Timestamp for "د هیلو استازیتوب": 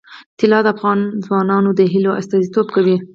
1.79-2.67